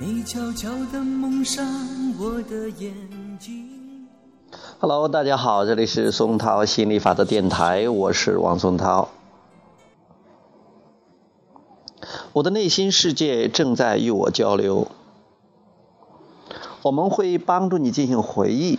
[0.00, 1.66] 你悄悄地蒙上
[2.20, 2.94] 我的眼
[3.40, 4.06] 睛。
[4.78, 9.08] Hello，大家好，这里是松涛心理法则电台，我是王松涛。
[12.32, 14.86] 我的内心世界正在与我交流。
[16.82, 18.78] 我们会帮助你进行回忆，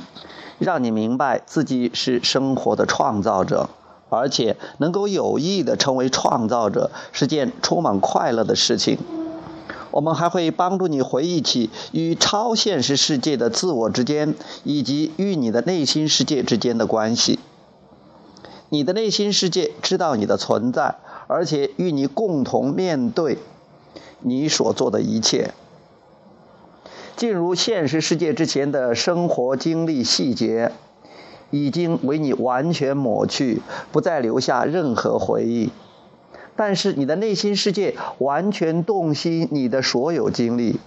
[0.58, 3.70] 让你明白自己是生活的创造者，
[4.08, 8.98] 而且能够有意的成为创造者是件充满快乐的事情。
[9.92, 17.40] 我们还会帮助你回忆起与超现实世界的自我之间，以及与你的内心世界之间的关系。
[18.70, 20.96] 你的内心世界知道你的存在，
[21.28, 23.40] 而且与你共同面对
[24.22, 25.54] 你所做的一切。
[27.16, 30.72] 进入现实世界之前的生活经历细节，
[31.50, 35.72] 已经为你完全抹去，不再留下任何回忆。
[36.60, 40.78] 但是你的内心世界完全洞悉你的所有经历，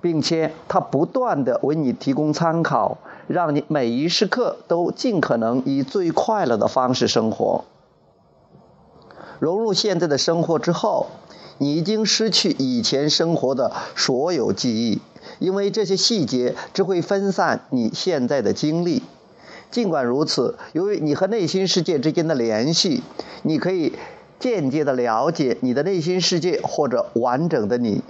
[0.00, 7.64] 并且它不断的为你提供参考，让你每一时刻都尽可能以最快乐的方式生活。
[9.40, 11.08] 融入现在的生活之后，
[11.58, 15.00] 你已经失去以前生活的所有记忆，
[15.40, 19.02] 因为这些细节只会分散你现在的精力。
[19.72, 23.02] 尽管如此，由于你和内心世界之间的联系，
[23.42, 23.92] 你可以。
[24.38, 28.02] 间接的了解你的内心世界，或者完整的你。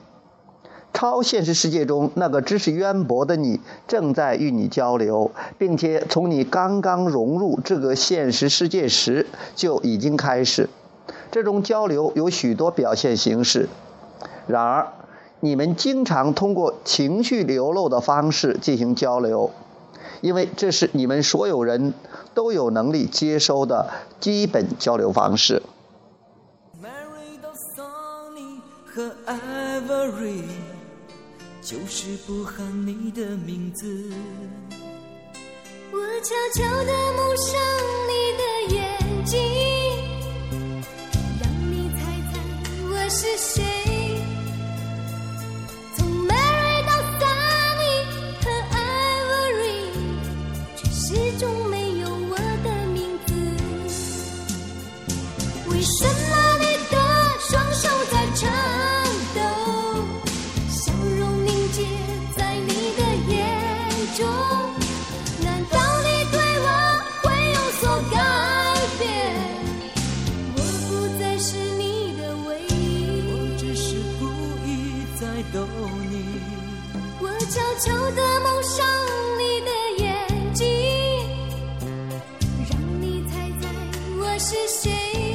[0.92, 10.70] 超现实世界中那个知识渊博的你正在与你交流，并且从你刚刚融入这个现实世界时就已经开始。
[11.30, 13.68] 这种交流有许多表现形式，
[14.46, 14.88] 然而
[15.40, 19.50] 你们经常通过情绪流露的方式进行交流，
[20.22, 21.92] 因为这是你们所有人
[22.32, 25.62] 都有能力接收的基本交流方式。
[29.26, 30.44] Ivory
[31.60, 34.12] 就是不喊你的名字。
[35.90, 37.58] 我悄悄的蒙上
[38.06, 38.42] 你的
[38.76, 38.78] 眼
[39.24, 39.34] 睛
[41.40, 41.98] 让你猜
[42.30, 42.34] 猜
[42.84, 43.64] 我是谁？
[45.96, 47.94] 从 mary 到 sunny
[48.44, 49.90] 和 ivory
[50.76, 53.34] 却始终没有我的名字。
[55.68, 56.35] 为什么
[75.56, 75.64] 有
[76.10, 76.38] 你，
[77.18, 78.84] 我悄悄地蒙上
[79.38, 79.70] 你的
[80.04, 80.04] 眼
[80.52, 80.66] 睛，
[82.68, 83.64] 让你猜猜
[84.18, 85.25] 我是谁。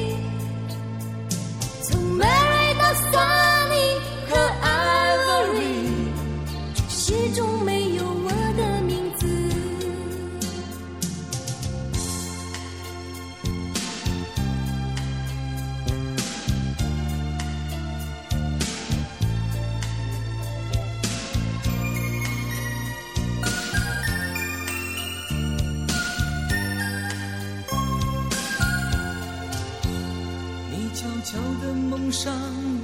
[30.93, 32.33] 悄悄地蒙上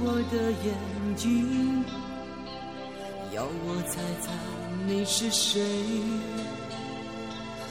[0.00, 0.74] 我的眼
[1.14, 1.84] 睛，
[3.32, 4.32] 要我猜猜
[4.86, 5.60] 你是谁。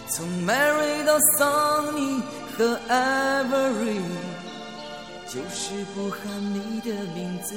[0.07, 2.21] 从 Mary 到 Sunny
[2.55, 4.01] 和 Ivory，
[5.27, 6.19] 就是不喊
[6.53, 7.55] 你的名字。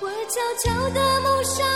[0.00, 1.66] 我悄悄地蒙上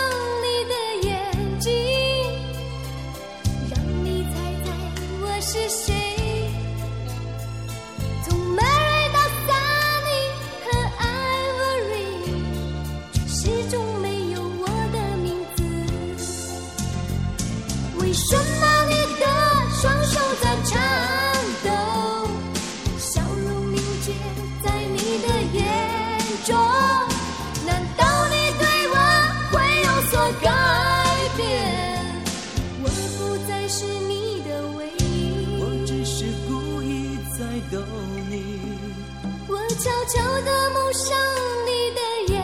[40.15, 41.17] 悄悄地蒙上
[41.65, 42.35] 你的眼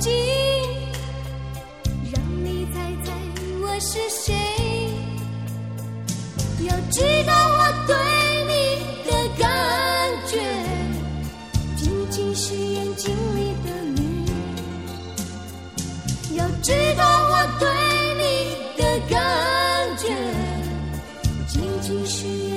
[0.00, 0.10] 睛
[2.12, 2.74] 让你猜
[3.04, 3.12] 猜
[3.62, 4.34] 我是谁。
[6.66, 7.94] 要知道我对
[8.48, 8.52] 你
[9.06, 9.48] 的感
[10.26, 10.32] 觉
[11.76, 14.26] 仅仅是眼睛里的迷
[16.34, 17.68] 要知道我对
[18.18, 19.16] 你的感
[19.96, 20.08] 觉
[21.46, 22.49] 仅仅是